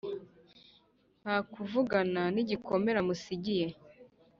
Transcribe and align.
nta 1.21 1.35
kuvugana 1.51 2.21
nigikomere 2.33 2.97
amusigiye 3.03 3.67